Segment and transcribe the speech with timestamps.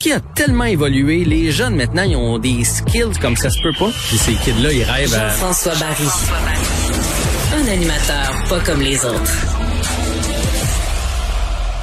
[0.00, 1.26] qui a tellement évolué.
[1.26, 3.90] Les jeunes, maintenant, ils ont des skills comme ça se peut pas.
[4.08, 5.28] Puis ces kids-là, ils rêvent à...
[5.28, 6.08] Jean-François Barry.
[7.54, 9.46] Un animateur pas comme les autres.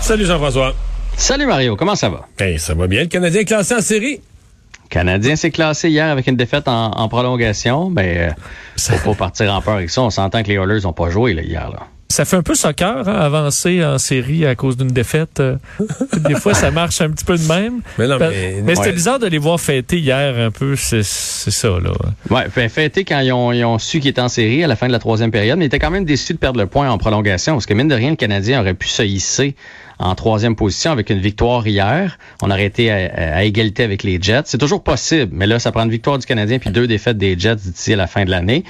[0.02, 0.74] Salut Jean-François.
[1.16, 2.28] Salut Mario, comment ça va?
[2.40, 3.02] Hey, ça va bien.
[3.02, 4.20] Le Canadien est classé en série.
[4.86, 7.92] Le Canadien s'est classé hier avec une défaite en, en prolongation.
[7.92, 8.32] Ben, euh,
[8.78, 10.02] faut pas partir en peur avec ça.
[10.02, 11.70] On s'entend que les Oilers n'ont pas joué là, hier.
[11.70, 11.86] Là.
[12.18, 15.40] Ça fait un peu soccer, hein, avancer en série à cause d'une défaite.
[15.40, 15.58] Euh,
[16.28, 17.82] des fois, ça marche un petit peu de même.
[18.00, 18.94] Mais non, Ben, mais- mais c'était ouais.
[18.94, 20.76] bizarre de les voir fêter hier un peu.
[20.76, 21.92] C'est ça, là.
[22.32, 24.76] Ouais, fait fêter quand ils ont, ils ont su qu'ils étaient en série à la
[24.76, 26.90] fin de la troisième période, mais ils étaient quand même déçus de perdre le point
[26.90, 29.56] en prolongation, parce que mine de rien, le Canadien aurait pu se hisser
[30.00, 32.20] en troisième position avec une victoire hier.
[32.42, 34.44] On aurait été à, à égalité avec les Jets.
[34.46, 37.38] C'est toujours possible, mais là, ça prend une victoire du Canadien puis deux défaites des
[37.38, 38.64] Jets d'ici à la fin de l'année.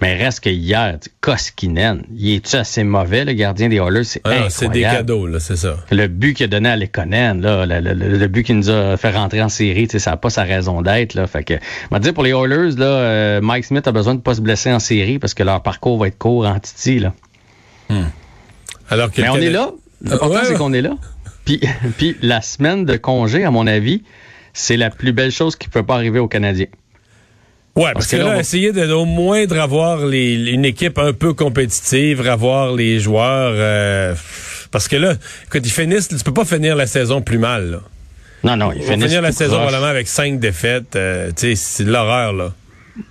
[0.00, 4.02] Mais reste que hier, Koskinen, il est-tu assez mauvais, le gardien des Oilers?
[4.04, 5.76] C'est Ah c'est des cadeaux, là, c'est ça.
[5.92, 8.68] Le but qu'il a donné à Lekonen, là, le, le- le- le but qui nous
[8.70, 11.14] a fait rentrer en série, ça n'a pas sa raison d'être.
[11.14, 14.16] Là, fait que, on va dire pour les Oilers, là, euh, Mike Smith a besoin
[14.16, 16.98] de pas se blesser en série parce que leur parcours va être court en Titi.
[16.98, 17.12] Là.
[18.90, 19.70] Alors que Mais on est là.
[20.04, 20.96] L'important, Ouais, c'est qu'on est là.
[21.44, 21.60] Puis,
[21.98, 24.02] puis la semaine de congé, à mon avis,
[24.52, 26.66] c'est la plus belle chose qui peut pas arriver aux Canadiens.
[27.76, 30.96] Ouais, parce, que, que là, on essayer de, au moins de avoir les, une équipe
[30.98, 33.54] un peu compétitive, avoir les joueurs.
[33.56, 34.14] euh,
[34.70, 35.14] parce que là,
[35.50, 37.70] quand ils finissent, tu peux pas finir la saison plus mal.
[37.72, 37.80] Là.
[38.44, 40.94] Non, non, ils finissent finir la saison probablement avec cinq défaites.
[40.94, 42.52] euh, c'est de l'horreur, là.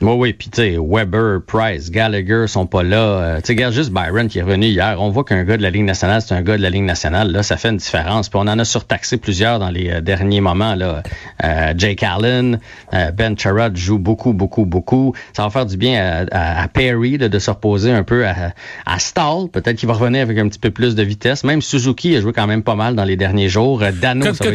[0.01, 2.97] Oui, oui, puis tu sais, Weber, Price, Gallagher sont pas là.
[2.97, 4.95] Euh, tu sais, regarde juste Byron qui est revenu hier.
[4.99, 7.31] On voit qu'un gars de la Ligue nationale, c'est un gars de la Ligue nationale.
[7.31, 8.29] Là, ça fait une différence.
[8.29, 10.75] Puis on en a surtaxé plusieurs dans les euh, derniers moments.
[10.75, 11.03] Là.
[11.43, 12.59] Euh, Jake Allen,
[12.93, 15.13] euh, Ben Sherrod joue beaucoup, beaucoup, beaucoup.
[15.33, 18.25] Ça va faire du bien à, à- à Perry là, de se reposer un peu
[18.25, 18.53] à,
[18.85, 19.49] à Stahl.
[19.51, 21.43] Peut-être qu'il va revenir avec un petit peu plus de vitesse.
[21.43, 23.81] Même Suzuki a joué quand même pas mal dans les derniers jours.
[24.01, 24.51] Dano, Quand- ça va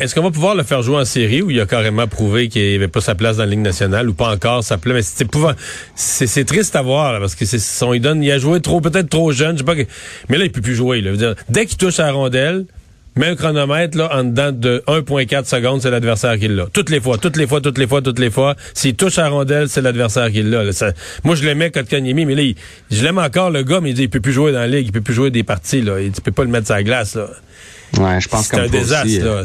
[0.00, 2.74] est-ce qu'on va, pouvoir le faire jouer en série ou il a carrément prouvé qu'il
[2.74, 4.94] avait pas sa place dans la Ligue nationale ou pas encore sa place?
[4.94, 5.54] Mais c'est épouvant-
[5.94, 8.60] c'est c'est triste à voir là, parce que c'est son, il donne, il a joué
[8.60, 9.76] trop, peut-être trop jeune, je sais pas.
[9.76, 9.86] que-
[10.28, 11.00] mais là, il peut plus jouer.
[11.00, 11.12] Là.
[11.16, 12.66] Dire, dès qu'il touche à la rondelle,
[13.16, 16.66] met un chronomètre là, en dedans de 1,4 secondes, c'est l'adversaire qui l'a.
[16.72, 18.54] Toutes les fois, toutes les fois, toutes les fois, toutes les fois.
[18.74, 20.62] S'il touche à la rondelle, c'est l'adversaire qui l'a.
[20.64, 20.72] là.
[20.72, 20.92] Ça-
[21.24, 22.54] moi, je l'aimais Kotkaniemi, mais là, il-
[22.92, 24.86] je l'aime encore le gars, mais il dit il peut plus jouer dans la ligue,
[24.86, 25.80] il peut plus jouer des parties.
[25.80, 26.00] Là.
[26.00, 27.16] Il, tu peux pas le mettre sur la glace.
[27.16, 27.28] Là.
[27.98, 29.06] Ouais, je pense C'est comme un désastre.
[29.06, 29.44] aussi, euh, là.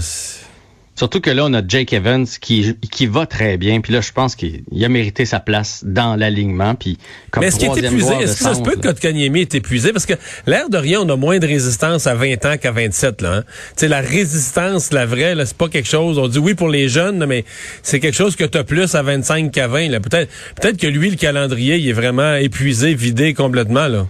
[0.96, 3.82] Surtout que là, on a Jake Evans qui, qui va très bien.
[3.82, 6.76] Puis là, je pense qu'il il a mérité sa place dans l'alignement.
[6.76, 7.00] Puis
[7.32, 8.14] comme Mais est-ce qu'il est épuisé?
[8.14, 8.88] Est-ce que ça se peut que.
[8.88, 9.92] Kotkaniemi est épuisé?
[9.92, 10.14] Parce que
[10.46, 13.22] l'air de rien, on a moins de résistance à 20 ans qu'à 27.
[13.22, 13.44] Là, hein.
[13.70, 16.20] Tu sais, la résistance, la vraie, là, c'est pas quelque chose.
[16.20, 17.44] On dit oui pour les jeunes, mais
[17.82, 19.90] c'est quelque chose que tu as plus à 25 qu'à 20.
[19.90, 20.00] Là.
[20.00, 20.32] Peut-être,
[20.62, 23.88] peut-être que lui, le calendrier, il est vraiment épuisé, vidé complètement.
[23.88, 24.06] Là.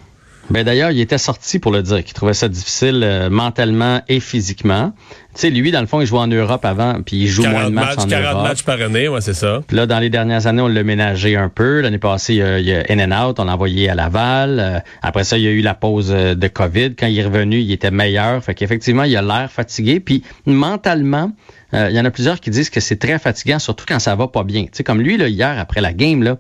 [0.49, 4.19] Ben d'ailleurs, il était sorti pour le dire qu'il trouvait ça difficile euh, mentalement et
[4.19, 4.93] physiquement.
[5.33, 7.53] Tu sais, lui, dans le fond, il jouait en Europe avant, puis il joue moins
[7.53, 8.47] 40 de matchs, matchs, en 40 Europe.
[8.47, 9.63] matchs par année, ouais, c'est ça.
[9.65, 11.81] Puis là, dans les dernières années, on l'a ménagé un peu.
[11.81, 13.95] L'année passée, il y a, il y a in and out, on l'a envoyé à
[13.95, 14.59] Laval.
[14.59, 16.95] Euh, après ça, il y a eu la pause euh, de COVID.
[16.97, 18.43] Quand il est revenu, il était meilleur.
[18.43, 19.99] Fait qu'effectivement, il a l'air fatigué.
[19.99, 21.31] Puis mentalement,
[21.73, 24.15] euh, il y en a plusieurs qui disent que c'est très fatigant, surtout quand ça
[24.15, 24.63] va pas bien.
[24.63, 26.37] Tu sais, comme lui, là, hier, après la game, là,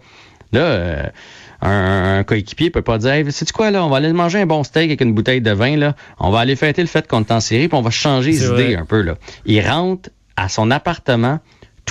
[0.51, 1.03] là euh,
[1.63, 4.45] un, un coéquipier peut pas dire hey, sais quoi là on va aller manger un
[4.45, 5.95] bon steak avec une bouteille de vin là.
[6.19, 8.37] On va aller fêter le fait qu'on est en série puis on va changer les
[8.37, 9.15] C'est idées un peu là.
[9.45, 11.39] Il rentre à son appartement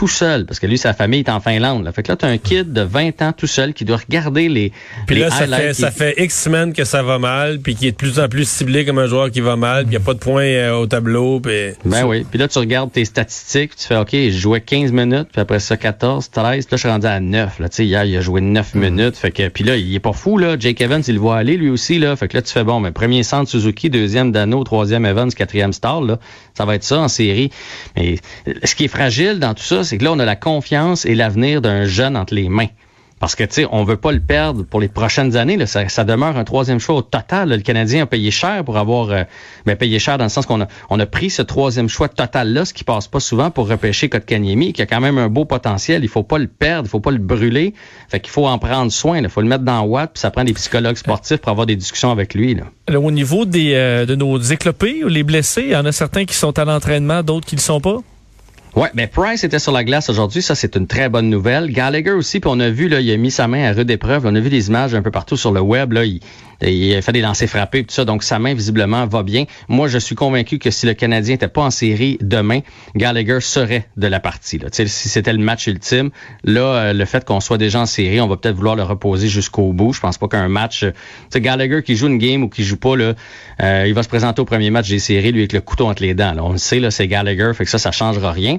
[0.02, 1.84] tout seul, parce que lui, sa famille est en Finlande.
[1.84, 1.92] Là.
[1.92, 4.48] Fait que là, tu as un kid de 20 ans tout seul qui doit regarder
[4.48, 4.72] les,
[5.06, 7.76] Puis les là, ça fait, qui- ça fait X semaines que ça va mal, puis
[7.76, 9.98] qui est de plus en plus ciblé comme un joueur qui va mal, puis il
[9.98, 11.38] n'y a pas de points euh, au tableau.
[11.38, 11.52] Puis...
[11.84, 12.26] Ben oui.
[12.28, 15.60] Puis là, tu regardes tes statistiques, tu fais OK, je jouais 15 minutes, puis après
[15.60, 17.60] ça 14, 13, puis là, je suis rendu à 9.
[17.60, 19.16] Là, tu sais, hier, il a joué 9 minutes.
[19.16, 20.56] Fait que, puis là, il est pas fou, là.
[20.58, 22.16] Jake Evans, il le voit aller, lui aussi, là.
[22.16, 25.72] Fait que là, tu fais bon, mais premier centre Suzuki, deuxième Dano, troisième Evans, quatrième
[25.72, 26.18] Star, là.
[26.58, 27.52] Ça va être ça en série.
[27.96, 28.16] Mais
[28.64, 31.14] ce qui est fragile dans tout ça, c'est que là, on a la confiance et
[31.14, 32.68] l'avenir d'un jeune entre les mains.
[33.20, 35.58] Parce que, tu sais, on veut pas le perdre pour les prochaines années.
[35.66, 37.50] Ça, demeure un troisième choix au total.
[37.50, 39.10] Le Canadien a payé cher pour avoir...
[39.10, 39.24] Euh,
[39.66, 42.84] ben, payé cher dans le sens qu'on a, pris ce troisième choix total-là, ce qui
[42.84, 46.04] passe pas souvent pour repêcher Kotkaniemi, qui a quand même un beau potentiel.
[46.04, 47.74] Il faut pas le perdre, il faut pas le brûler.
[48.08, 49.18] Fait qu'il faut en prendre soin.
[49.18, 51.76] Il faut le mettre dans Watt, puis ça prend des psychologues sportifs pour avoir des
[51.76, 52.54] discussions avec lui.
[52.54, 52.64] Là.
[52.88, 56.34] Là, au niveau euh, de nos éclopés, les blessés, il y en a certains qui
[56.34, 57.98] sont à l'entraînement, d'autres qui ne le sont pas?
[58.74, 61.70] Ouais, mais Price était sur la glace aujourd'hui, ça c'est une très bonne nouvelle.
[61.70, 64.24] Gallagher aussi, puis on a vu là, il a mis sa main à rude épreuve.
[64.24, 66.20] On a vu des images un peu partout sur le web là, il,
[66.64, 68.04] il a fait des lancers frappés, tout ça.
[68.04, 69.44] Donc, sa main, visiblement, va bien.
[69.68, 72.60] Moi, je suis convaincu que si le Canadien n'était pas en série demain,
[72.94, 74.58] Gallagher serait de la partie.
[74.58, 74.68] Là.
[74.72, 76.10] Si c'était le match ultime,
[76.44, 79.28] là, euh, le fait qu'on soit déjà en série, on va peut-être vouloir le reposer
[79.28, 79.92] jusqu'au bout.
[79.92, 80.84] Je pense pas qu'un match...
[81.30, 83.14] sais Gallagher qui joue une game ou qui joue pas, là,
[83.62, 86.02] euh, il va se présenter au premier match des séries, lui, avec le couteau entre
[86.02, 86.34] les dents.
[86.34, 86.44] Là.
[86.44, 88.58] On le sait, c'est Gallagher, fait que ça, ça changera rien.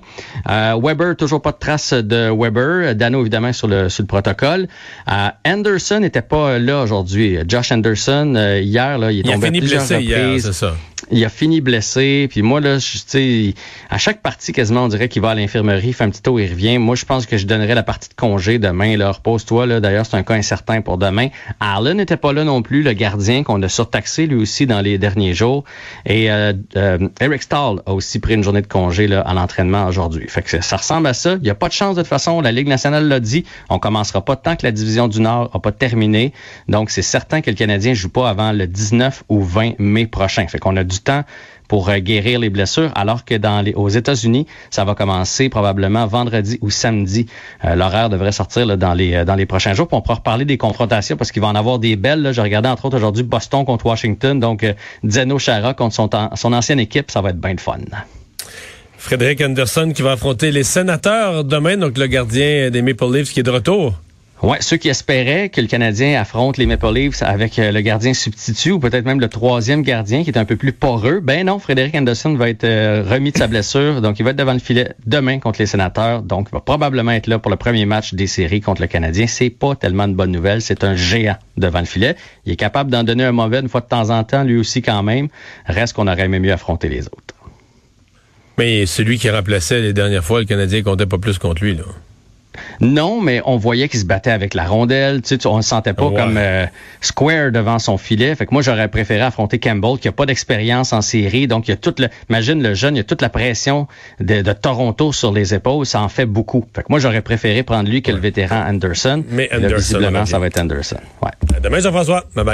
[0.50, 2.96] Euh, Weber, toujours pas de trace de Weber.
[2.96, 4.68] Dano, évidemment, sur le, sur le protocole.
[5.10, 7.38] Euh, Anderson n'était pas là aujourd'hui.
[7.48, 10.76] Josh Anderson, euh, hier, là, il est il tombé a fini blessé hier, c'est ça.
[11.12, 12.28] Il a fini blessé.
[12.30, 13.54] Puis moi, là, tu sais,
[13.90, 16.50] à chaque partie, quasiment, on dirait qu'il va à l'infirmerie, fait un petit tour, il
[16.50, 16.78] revient.
[16.78, 18.96] Moi, je pense que je donnerais la partie de congé demain.
[18.98, 19.66] Là, repose-toi.
[19.66, 19.80] Là.
[19.80, 21.28] D'ailleurs, c'est un cas incertain pour demain.
[21.60, 24.98] Allen n'était pas là non plus, le gardien qu'on a surtaxé lui aussi dans les
[24.98, 25.66] derniers jours.
[26.06, 29.86] Et euh, euh, Eric Stahl a aussi pris une journée de congé là, à l'entraînement
[29.86, 30.28] aujourd'hui.
[30.30, 31.34] Fait que ça ressemble à ça.
[31.34, 32.42] Il n'y a pas de chance de toute façon.
[32.42, 33.46] La Ligue nationale l'a dit.
[33.70, 36.34] On commencera pas tant que la division du Nord n'a pas terminé.
[36.68, 40.48] Donc, c'est certain que le Canadien joue pas avant le 19 ou 20 mai prochain.
[40.48, 41.24] Fait qu'on a du temps
[41.68, 46.06] pour euh, guérir les blessures, alors que dans les, aux États-Unis, ça va commencer probablement
[46.08, 47.26] vendredi ou samedi.
[47.66, 49.88] Euh, l'horaire devrait sortir là, dans les euh, dans les prochains jours.
[49.88, 52.32] Puis on pourra reparler des confrontations parce qu'il va en avoir des belles.
[52.32, 54.66] Je regardais entre autres aujourd'hui Boston contre Washington, donc
[55.08, 57.80] Zeno Chara contre son, son ancienne équipe, ça va être bien de fun.
[58.98, 63.42] Frédéric Anderson qui va affronter les sénateurs demain, donc le gardien des Maple Leafs qui
[63.42, 63.96] est de retour.
[64.44, 68.14] Ouais, ceux qui espéraient que le Canadien affronte les Maple Leafs avec euh, le gardien
[68.14, 71.60] substitut ou peut-être même le troisième gardien qui est un peu plus poreux, ben non,
[71.60, 74.60] Frédéric Anderson va être euh, remis de sa blessure, donc il va être devant le
[74.60, 78.16] filet demain contre les Sénateurs, donc il va probablement être là pour le premier match
[78.16, 79.28] des séries contre le Canadien.
[79.28, 82.18] C'est pas tellement de bonne nouvelle, c'est un géant devant le filet.
[82.46, 84.82] Il est capable d'en donner un mauvais une fois de temps en temps, lui aussi
[84.82, 85.30] quand même.
[85.68, 87.34] Reste qu'on aurait aimé mieux affronter les autres.
[88.58, 91.86] Mais celui qui remplaçait les dernières fois, le Canadien comptait pas plus contre lui, là.
[92.82, 95.22] Non, mais on voyait qu'il se battait avec la rondelle.
[95.22, 96.66] Tu sais, on ne sentait pas comme euh,
[97.02, 98.36] square devant son filet.
[98.36, 101.48] Fait que moi, j'aurais préféré affronter Campbell, qui a pas d'expérience en série.
[101.48, 103.88] Donc, il y a toute le, imagine le jeune, il y a toute la pression
[104.20, 105.86] de, Toronto sur les épaules.
[105.86, 106.66] Ça en fait beaucoup.
[106.76, 109.24] Fait que moi, j'aurais préféré prendre lui que le vétéran Anderson.
[109.30, 110.98] Mais Anderson, visiblement, ça va être Anderson.
[111.22, 111.32] Ouais.
[111.62, 112.24] Demain, Jean-François.
[112.36, 112.52] Bye bye.